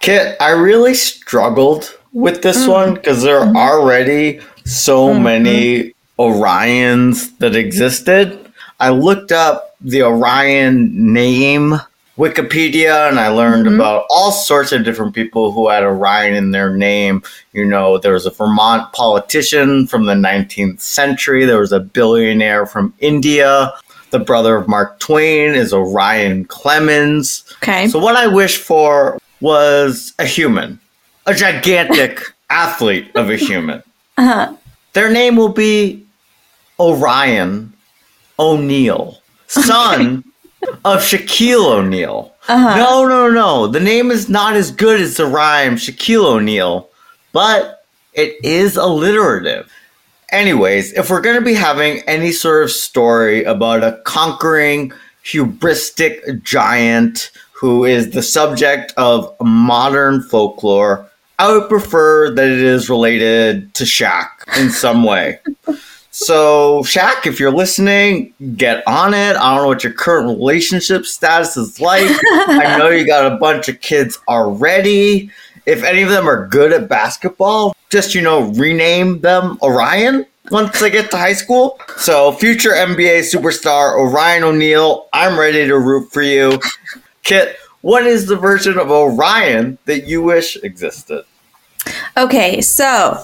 Kit, 0.00 0.34
I 0.40 0.52
really 0.52 0.94
struggled 0.94 1.94
with 2.14 2.40
this 2.40 2.62
mm-hmm. 2.62 2.72
one 2.72 2.94
because 2.94 3.22
there 3.22 3.38
are 3.38 3.46
mm-hmm. 3.46 3.56
already 3.58 4.40
so 4.64 5.08
mm-hmm. 5.08 5.24
many 5.24 5.92
Orions 6.18 7.36
that 7.36 7.54
existed. 7.54 8.47
I 8.80 8.90
looked 8.90 9.32
up 9.32 9.74
the 9.80 10.02
Orion 10.02 11.12
name 11.12 11.74
Wikipedia 12.18 13.08
and 13.08 13.20
I 13.20 13.28
learned 13.28 13.66
mm-hmm. 13.66 13.76
about 13.76 14.06
all 14.10 14.32
sorts 14.32 14.72
of 14.72 14.84
different 14.84 15.14
people 15.14 15.52
who 15.52 15.68
had 15.68 15.84
Orion 15.84 16.34
in 16.34 16.50
their 16.50 16.76
name. 16.76 17.22
You 17.52 17.64
know, 17.64 17.98
there 17.98 18.12
was 18.12 18.26
a 18.26 18.30
Vermont 18.30 18.92
politician 18.92 19.86
from 19.86 20.06
the 20.06 20.14
19th 20.14 20.80
century, 20.80 21.44
there 21.44 21.60
was 21.60 21.72
a 21.72 21.80
billionaire 21.80 22.66
from 22.66 22.92
India. 22.98 23.72
The 24.10 24.18
brother 24.18 24.56
of 24.56 24.68
Mark 24.68 24.98
Twain 25.00 25.54
is 25.54 25.72
Orion 25.72 26.46
Clemens. 26.46 27.44
Okay. 27.62 27.88
So, 27.88 27.98
what 27.98 28.16
I 28.16 28.26
wish 28.26 28.56
for 28.56 29.18
was 29.40 30.14
a 30.18 30.24
human, 30.24 30.80
a 31.26 31.34
gigantic 31.34 32.22
athlete 32.50 33.14
of 33.14 33.28
a 33.28 33.36
human. 33.36 33.82
Uh-huh. 34.16 34.56
Their 34.94 35.12
name 35.12 35.36
will 35.36 35.50
be 35.50 36.06
Orion 36.80 37.74
O'Neal 38.38 39.18
son 39.48 40.24
of 40.84 41.00
Shaquille 41.00 41.64
O'Neal. 41.64 42.34
Uh-huh. 42.48 42.76
No, 42.76 43.06
no, 43.06 43.30
no. 43.30 43.66
The 43.66 43.80
name 43.80 44.10
is 44.10 44.28
not 44.28 44.54
as 44.54 44.70
good 44.70 45.00
as 45.00 45.16
the 45.16 45.26
rhyme 45.26 45.76
Shaquille 45.76 46.24
O'Neal, 46.24 46.88
but 47.32 47.84
it 48.14 48.36
is 48.44 48.76
alliterative. 48.76 49.70
Anyways, 50.30 50.92
if 50.92 51.10
we're 51.10 51.20
going 51.20 51.38
to 51.38 51.44
be 51.44 51.54
having 51.54 52.00
any 52.00 52.32
sort 52.32 52.62
of 52.62 52.70
story 52.70 53.44
about 53.44 53.82
a 53.82 54.00
conquering, 54.04 54.92
hubristic 55.24 56.42
giant 56.42 57.30
who 57.52 57.84
is 57.84 58.10
the 58.10 58.22
subject 58.22 58.92
of 58.96 59.34
modern 59.40 60.22
folklore, 60.22 61.08
I 61.38 61.52
would 61.52 61.68
prefer 61.68 62.34
that 62.34 62.46
it 62.46 62.58
is 62.58 62.90
related 62.90 63.72
to 63.74 63.84
Shaq 63.84 64.28
in 64.58 64.70
some 64.70 65.04
way. 65.04 65.38
So, 66.20 66.82
Shaq, 66.82 67.26
if 67.26 67.38
you're 67.38 67.52
listening, 67.52 68.34
get 68.56 68.82
on 68.88 69.14
it. 69.14 69.36
I 69.36 69.54
don't 69.54 69.62
know 69.62 69.68
what 69.68 69.84
your 69.84 69.92
current 69.92 70.26
relationship 70.26 71.06
status 71.06 71.56
is 71.56 71.80
like. 71.80 72.10
I 72.10 72.76
know 72.78 72.88
you 72.88 73.06
got 73.06 73.32
a 73.32 73.36
bunch 73.36 73.68
of 73.68 73.80
kids 73.80 74.18
already. 74.26 75.30
If 75.64 75.84
any 75.84 76.02
of 76.02 76.08
them 76.08 76.28
are 76.28 76.48
good 76.48 76.72
at 76.72 76.88
basketball, 76.88 77.72
just, 77.88 78.16
you 78.16 78.20
know, 78.20 78.50
rename 78.54 79.20
them 79.20 79.58
Orion 79.62 80.26
once 80.50 80.80
they 80.80 80.90
get 80.90 81.12
to 81.12 81.16
high 81.16 81.34
school. 81.34 81.78
So, 81.98 82.32
future 82.32 82.70
NBA 82.70 83.20
superstar 83.20 83.96
Orion 83.96 84.42
O'Neal, 84.42 85.06
I'm 85.12 85.38
ready 85.38 85.68
to 85.68 85.78
root 85.78 86.12
for 86.12 86.22
you. 86.22 86.58
Kit, 87.22 87.58
what 87.82 88.04
is 88.04 88.26
the 88.26 88.36
version 88.36 88.76
of 88.76 88.90
Orion 88.90 89.78
that 89.84 90.08
you 90.08 90.22
wish 90.22 90.56
existed? 90.64 91.24
Okay, 92.16 92.60
so 92.60 93.22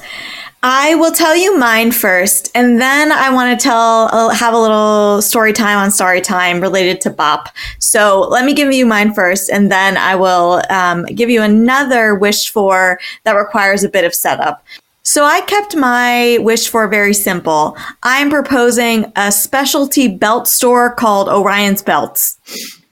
I 0.67 0.95
will 0.95 1.13
tell 1.13 1.37
you 1.37 1.59
mine 1.59 1.93
first, 1.93 2.51
and 2.55 2.81
then 2.81 3.13
I 3.13 3.29
want 3.29 3.61
to 3.61 3.63
tell, 3.63 4.09
uh, 4.15 4.31
have 4.31 4.55
a 4.55 4.59
little 4.59 5.21
story 5.21 5.53
time 5.53 5.77
on 5.77 5.91
story 5.91 6.23
time 6.23 6.59
related 6.59 7.03
to 7.03 7.11
Bop. 7.11 7.51
So 7.81 8.21
let 8.31 8.47
me 8.47 8.55
give 8.55 8.73
you 8.73 8.87
mine 8.87 9.13
first, 9.13 9.51
and 9.51 9.71
then 9.71 9.99
I 9.99 10.15
will 10.15 10.63
um, 10.71 11.05
give 11.05 11.29
you 11.29 11.43
another 11.43 12.15
wish 12.15 12.49
for 12.49 12.99
that 13.25 13.33
requires 13.33 13.85
a 13.85 13.91
bit 13.91 14.07
of 14.07 14.15
setup. 14.15 14.65
So 15.03 15.25
I 15.25 15.43
kept 15.43 15.77
my 15.77 16.39
wish 16.41 16.67
for 16.67 16.89
very 16.89 17.13
simple. 17.13 17.77
I'm 18.03 18.31
proposing 18.31 19.13
a 19.17 19.31
specialty 19.31 20.09
belt 20.09 20.49
store 20.49 20.95
called 20.95 21.29
Orion's 21.29 21.83
Belts. 21.83 22.39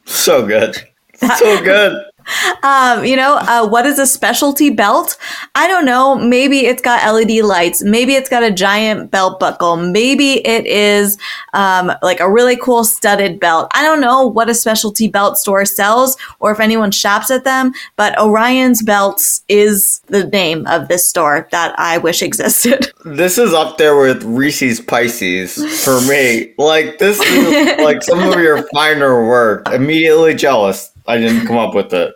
So 0.05 0.47
good. 0.47 0.77
So 1.39 1.63
good. 1.63 2.05
Um, 2.65 3.05
you 3.05 3.17
know, 3.17 3.39
uh, 3.41 3.67
what 3.67 3.87
is 3.87 3.99
a 3.99 4.07
specialty 4.07 4.71
belt? 4.71 5.17
I 5.57 5.67
don't 5.67 5.85
know. 5.85 6.15
Maybe 6.15 6.61
it's 6.67 6.81
got 6.81 7.05
LED 7.13 7.45
lights. 7.45 7.83
Maybe 7.83 8.15
it's 8.15 8.29
got 8.29 8.45
a 8.45 8.53
giant 8.53 9.11
belt 9.11 9.41
buckle. 9.41 9.77
Maybe 9.77 10.47
it 10.47 10.65
is 10.67 11.19
um, 11.55 11.93
like 12.03 12.21
a 12.21 12.31
really 12.31 12.57
cool 12.57 12.85
studded 12.85 13.41
belt. 13.41 13.69
I 13.75 13.83
don't 13.83 14.01
know 14.01 14.29
what 14.29 14.49
a 14.49 14.55
specialty 14.55 15.09
belt 15.09 15.39
store 15.39 15.65
sells 15.65 16.17
or 16.39 16.53
if 16.53 16.61
anyone 16.61 16.93
shops 16.93 17.33
at 17.33 17.43
them, 17.43 17.73
but 17.97 18.17
Orion's 18.19 18.83
Belts 18.83 19.43
is 19.49 20.01
the 20.07 20.27
name 20.29 20.67
of 20.69 20.89
this 20.89 21.09
store 21.09 21.49
that 21.51 21.75
I 21.79 21.99
wish 21.99 22.23
existed. 22.23 22.93
This 23.05 23.37
is 23.37 23.53
up 23.53 23.79
there 23.79 23.97
with 23.97 24.23
Reese's 24.23 24.81
Pisces 24.81 25.85
for 25.85 26.01
me. 26.03 26.55
Like, 26.57 26.99
this 26.99 27.21
is 27.21 27.85
like 27.85 28.03
some 28.03 28.21
of 28.21 28.39
your 28.39 28.63
finer 28.75 29.27
work. 29.27 29.69
Immediately 29.69 30.37
jealous. 30.37 30.92
I 31.13 31.19
didn't 31.19 31.47
come 31.47 31.59
up 31.59 31.75
with 31.75 31.93
it. 31.93 32.15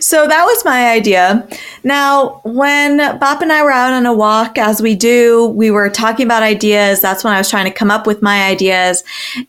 So 0.00 0.26
that 0.26 0.44
was 0.44 0.64
my 0.64 0.90
idea. 0.90 1.46
Now, 1.84 2.40
when 2.44 2.96
Bop 3.18 3.42
and 3.42 3.52
I 3.52 3.62
were 3.62 3.70
out 3.70 3.92
on 3.92 4.06
a 4.06 4.14
walk, 4.14 4.56
as 4.56 4.80
we 4.80 4.94
do, 4.94 5.48
we 5.48 5.70
were 5.70 5.90
talking 5.90 6.24
about 6.24 6.42
ideas. 6.42 7.00
That's 7.00 7.22
when 7.22 7.34
I 7.34 7.38
was 7.38 7.50
trying 7.50 7.66
to 7.66 7.70
come 7.70 7.90
up 7.90 8.06
with 8.06 8.22
my 8.22 8.44
ideas. 8.44 9.04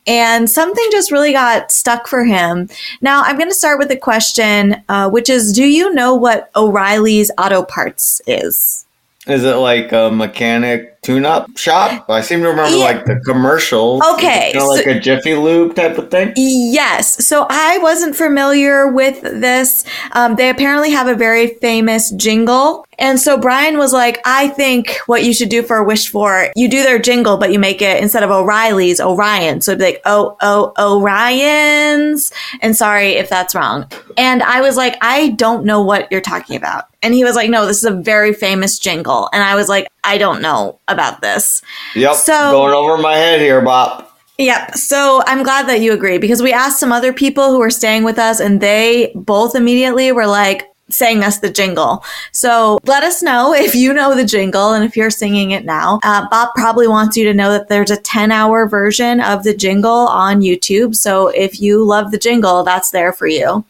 And 0.06 0.50
something 0.50 0.86
just 0.92 1.12
really 1.12 1.32
got 1.32 1.72
stuck 1.72 2.08
for 2.08 2.26
him. 2.26 2.70
Now, 3.02 3.22
I'm 3.24 3.38
going 3.38 3.50
to 3.50 3.56
start 3.56 3.80
with 3.80 3.90
a 3.92 3.98
question, 3.98 4.84
uh, 4.90 5.10
which 5.10 5.30
is 5.30 5.54
Do 5.54 5.66
you 5.66 5.94
know 5.94 6.14
what 6.14 6.52
O'Reilly's 6.56 7.32
Auto 7.38 7.64
Parts 7.64 8.22
is? 8.28 8.85
Is 9.28 9.44
it 9.44 9.56
like 9.56 9.92
a 9.92 10.12
mechanic 10.12 11.02
tune-up 11.02 11.58
shop? 11.58 12.10
I 12.10 12.22
seem 12.22 12.42
to 12.42 12.50
remember 12.50 12.78
yeah. 12.78 12.86
like 12.86 13.06
the 13.06 13.20
commercial. 13.26 14.02
Okay, 14.14 14.52
kind 14.54 14.58
of 14.58 14.62
so, 14.62 14.68
like 14.70 14.86
a 14.86 15.00
Jiffy 15.00 15.34
Lube 15.34 15.76
type 15.76 15.98
of 15.98 16.12
thing. 16.12 16.34
Yes. 16.36 17.26
So 17.26 17.48
I 17.50 17.80
wasn't 17.80 18.16
familiar 18.16 18.88
with 18.88 19.22
this. 19.22 19.84
Um, 20.12 20.36
they 20.36 20.50
apparently 20.50 20.92
have 20.92 21.08
a 21.08 21.16
very 21.16 21.48
famous 21.56 22.12
jingle 22.12 22.86
and 22.98 23.20
so 23.20 23.38
Brian 23.38 23.78
was 23.78 23.94
like, 23.94 24.22
I 24.26 24.50
think 24.50 24.98
what 25.06 25.24
you 25.24 25.34
should 25.34 25.50
do 25.50 25.64
for 25.64 25.78
a 25.78 25.84
wish 25.84 26.10
for, 26.10 26.52
you 26.56 26.68
do 26.68 26.84
their 26.84 27.00
jingle, 27.00 27.38
but 27.38 27.52
you 27.52 27.60
make 27.60 27.82
it 27.82 28.02
instead 28.02 28.24
of 28.24 28.32
O'Reilly's, 28.32 29.02
Orion. 29.02 29.62
So 29.62 29.72
it'd 29.72 29.80
be 29.80 29.86
like, 29.86 30.02
oh, 30.06 30.38
oh, 30.42 30.74
Orion's. 30.78 32.32
And 32.62 32.76
sorry 32.76 33.14
if 33.14 33.30
that's 33.30 33.56
wrong. 33.56 33.90
And 34.18 34.44
I 34.44 34.62
was 34.62 34.78
like, 34.78 34.98
I 35.02 35.30
don't 35.30 35.66
know 35.66 35.82
what 35.82 36.12
you're 36.12 36.22
talking 36.22 36.56
about. 36.56 36.86
And 37.06 37.14
he 37.14 37.24
was 37.24 37.36
like, 37.36 37.52
no, 37.52 37.68
this 37.68 37.78
is 37.78 37.84
a 37.84 37.92
very 37.92 38.34
famous 38.34 38.80
jingle. 38.80 39.30
And 39.32 39.44
I 39.44 39.54
was 39.54 39.70
like, 39.70 39.88
I 40.04 40.18
don't 40.18 40.42
know 40.42 40.80
about 40.88 41.22
this. 41.22 41.62
Yep. 41.94 42.16
So 42.16 42.34
going 42.52 42.74
over 42.74 42.98
my 42.98 43.16
head 43.16 43.40
here, 43.40 43.62
Bob. 43.62 44.08
Yep. 44.40 44.74
So 44.74 45.22
I'm 45.28 45.44
glad 45.44 45.68
that 45.70 45.82
you 45.82 45.94
agree 45.94 46.18
because 46.18 46.42
we 46.42 46.52
asked 46.52 46.80
some 46.80 46.92
other 46.92 47.14
people 47.14 47.52
who 47.52 47.60
were 47.60 47.70
staying 47.70 48.06
with 48.06 48.18
us 48.18 48.40
and 48.40 48.60
they 48.60 49.12
both 49.14 49.56
immediately 49.56 50.12
were 50.12 50.26
like, 50.26 50.68
sang 50.90 51.24
us 51.24 51.40
the 51.40 51.50
jingle. 51.50 52.04
So 52.32 52.78
let 52.86 53.04
us 53.04 53.24
know 53.24 53.54
if 53.54 53.74
you 53.74 53.92
know 53.92 54.16
the 54.16 54.26
jingle 54.26 54.74
and 54.74 54.84
if 54.84 54.96
you're 54.96 55.10
singing 55.10 55.52
it 55.52 55.66
now. 55.66 56.00
Uh, 56.04 56.28
Bop 56.30 56.54
probably 56.54 56.88
wants 56.88 57.18
you 57.18 57.24
to 57.26 57.34
know 57.34 57.52
that 57.52 57.70
there's 57.70 57.90
a 57.90 57.98
10 57.98 58.32
hour 58.32 58.68
version 58.68 59.20
of 59.20 59.44
the 59.44 59.56
jingle 59.56 59.92
on 59.92 60.42
YouTube. 60.42 60.96
So 60.96 61.30
if 61.30 61.60
you 61.60 61.84
love 61.84 62.12
the 62.12 62.20
jingle, 62.20 62.64
that's 62.64 62.92
there 62.92 63.12
for 63.12 63.26
you. 63.26 63.66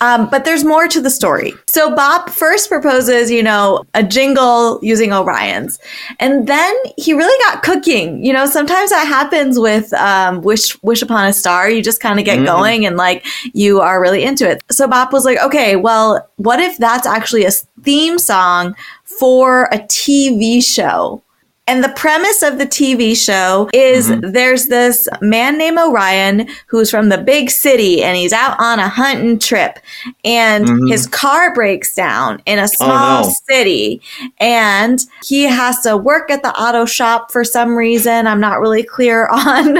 Um, 0.00 0.30
but 0.30 0.44
there's 0.44 0.64
more 0.64 0.86
to 0.86 1.00
the 1.00 1.10
story. 1.10 1.54
So 1.66 1.94
Bob 1.94 2.30
first 2.30 2.68
proposes, 2.68 3.30
you 3.30 3.42
know, 3.42 3.84
a 3.94 4.04
jingle 4.04 4.78
using 4.82 5.12
Orion's. 5.12 5.78
And 6.20 6.46
then 6.46 6.74
he 6.96 7.14
really 7.14 7.44
got 7.44 7.62
cooking. 7.64 8.24
You 8.24 8.32
know, 8.32 8.46
sometimes 8.46 8.90
that 8.90 9.06
happens 9.06 9.58
with 9.58 9.92
um, 9.94 10.40
Wish, 10.42 10.80
Wish 10.82 11.02
Upon 11.02 11.26
a 11.26 11.32
Star. 11.32 11.68
You 11.68 11.82
just 11.82 12.00
kind 12.00 12.20
of 12.20 12.24
get 12.24 12.36
mm-hmm. 12.36 12.46
going 12.46 12.86
and 12.86 12.96
like 12.96 13.26
you 13.52 13.80
are 13.80 14.00
really 14.00 14.22
into 14.22 14.48
it. 14.48 14.62
So 14.70 14.86
Bob 14.86 15.12
was 15.12 15.24
like, 15.24 15.38
okay, 15.38 15.74
well, 15.74 16.28
what 16.36 16.59
if 16.60 16.78
that's 16.78 17.06
actually 17.06 17.44
a 17.44 17.50
theme 17.82 18.18
song 18.18 18.74
for 19.04 19.64
a 19.64 19.78
TV 19.78 20.64
show? 20.64 21.22
And 21.70 21.84
the 21.84 21.90
premise 21.90 22.42
of 22.42 22.58
the 22.58 22.66
TV 22.66 23.16
show 23.16 23.70
is 23.72 24.08
mm-hmm. 24.08 24.32
there's 24.32 24.66
this 24.66 25.08
man 25.20 25.56
named 25.56 25.78
Orion 25.78 26.48
who's 26.66 26.90
from 26.90 27.10
the 27.10 27.18
big 27.18 27.48
city 27.48 28.02
and 28.02 28.16
he's 28.16 28.32
out 28.32 28.58
on 28.58 28.80
a 28.80 28.88
hunting 28.88 29.38
trip 29.38 29.78
and 30.24 30.66
mm-hmm. 30.66 30.88
his 30.88 31.06
car 31.06 31.54
breaks 31.54 31.94
down 31.94 32.42
in 32.44 32.58
a 32.58 32.66
small 32.66 33.22
oh, 33.22 33.28
no. 33.28 33.34
city 33.48 34.02
and 34.40 35.06
he 35.24 35.44
has 35.44 35.78
to 35.82 35.96
work 35.96 36.28
at 36.28 36.42
the 36.42 36.50
auto 36.60 36.84
shop 36.86 37.30
for 37.30 37.44
some 37.44 37.76
reason 37.76 38.26
I'm 38.26 38.40
not 38.40 38.58
really 38.58 38.82
clear 38.82 39.28
on. 39.32 39.78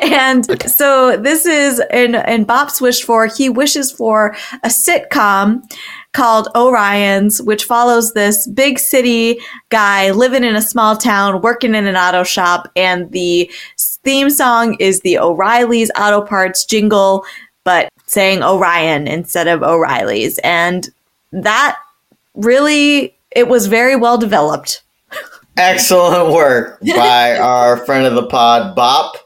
and 0.00 0.46
so 0.70 1.16
this 1.16 1.44
is 1.44 1.82
in, 1.92 2.14
in 2.14 2.44
Bop's 2.44 2.80
wish 2.80 3.02
for, 3.02 3.26
he 3.26 3.48
wishes 3.48 3.90
for 3.90 4.36
a 4.62 4.68
sitcom 4.68 5.68
called 6.12 6.48
Orion's, 6.54 7.40
which 7.40 7.64
follows 7.64 8.12
this 8.12 8.46
big 8.46 8.78
city 8.78 9.40
guy 9.70 10.10
living 10.10 10.44
in 10.44 10.54
a 10.54 10.62
small 10.62 10.96
town, 10.96 11.40
working 11.40 11.74
in 11.74 11.86
an 11.86 11.96
auto 11.96 12.22
shop. 12.22 12.70
And 12.76 13.10
the 13.12 13.50
theme 13.78 14.30
song 14.30 14.76
is 14.78 15.00
the 15.00 15.18
O'Reilly's 15.18 15.90
Auto 15.96 16.20
Parts 16.20 16.64
jingle, 16.64 17.24
but 17.64 17.88
saying 18.06 18.42
Orion 18.42 19.06
instead 19.06 19.48
of 19.48 19.62
O'Reilly's. 19.62 20.38
And 20.38 20.90
that 21.32 21.78
really, 22.34 23.14
it 23.30 23.48
was 23.48 23.66
very 23.66 23.96
well 23.96 24.18
developed. 24.18 24.82
Excellent 25.56 26.32
work 26.32 26.80
by 26.80 27.36
our 27.38 27.78
friend 27.78 28.06
of 28.06 28.14
the 28.14 28.26
pod, 28.26 28.74
Bop 28.74 29.16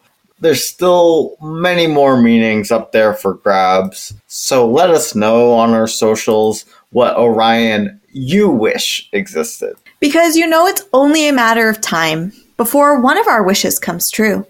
there's 0.40 0.66
still 0.66 1.37
many 1.40 1.87
more 1.87 2.20
meanings 2.20 2.70
up 2.70 2.92
there 2.92 3.14
for 3.14 3.35
grabs. 3.35 4.12
So 4.27 4.68
let 4.68 4.90
us 4.90 5.14
know 5.14 5.53
on 5.53 5.70
our 5.70 5.87
socials 5.87 6.64
what 6.96 7.14
Orion 7.18 8.00
you 8.11 8.48
wish 8.48 9.06
existed. 9.12 9.76
Because 10.00 10.35
you 10.35 10.46
know 10.46 10.66
it's 10.66 10.82
only 10.94 11.28
a 11.28 11.32
matter 11.32 11.68
of 11.68 11.78
time 11.82 12.32
before 12.56 12.98
one 12.98 13.18
of 13.18 13.26
our 13.26 13.42
wishes 13.42 13.78
comes 13.78 14.11
true. 14.11 14.46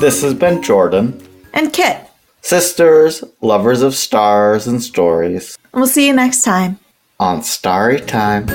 This 0.00 0.22
has 0.22 0.32
been 0.32 0.62
Jordan. 0.62 1.22
And 1.52 1.70
Kit. 1.70 1.98
Sisters, 2.40 3.22
lovers 3.42 3.82
of 3.82 3.94
stars 3.94 4.66
and 4.66 4.82
stories. 4.82 5.58
And 5.74 5.80
We'll 5.80 5.86
see 5.86 6.06
you 6.06 6.14
next 6.14 6.40
time. 6.44 6.78
On 7.20 7.42
Starry 7.42 8.00
Time. 8.00 8.46